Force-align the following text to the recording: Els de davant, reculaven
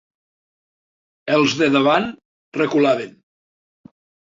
Els 1.35 1.53
de 1.61 1.67
davant, 1.77 2.09
reculaven 2.59 3.15